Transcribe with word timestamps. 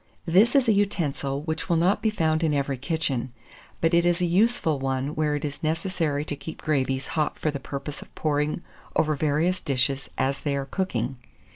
This 0.25 0.55
is 0.55 0.67
a 0.67 0.71
utensil 0.73 1.43
which 1.43 1.69
will 1.69 1.75
not 1.75 2.01
be 2.01 2.09
found 2.09 2.43
in 2.43 2.55
every 2.55 2.79
kitchen; 2.79 3.33
but 3.81 3.93
it 3.93 4.03
is 4.03 4.19
a 4.19 4.25
useful 4.25 4.79
one 4.79 5.09
where 5.13 5.35
it 5.35 5.45
is 5.45 5.61
necessary 5.61 6.25
to 6.25 6.35
keep 6.35 6.59
gravies 6.63 7.09
hot 7.09 7.37
for 7.37 7.51
the 7.51 7.59
purpose 7.59 8.01
of 8.01 8.15
pouring 8.15 8.63
over 8.95 9.13
various 9.13 9.61
dishes 9.61 10.09
as 10.17 10.41
they 10.41 10.55
are 10.55 10.65
cooking. 10.65 11.17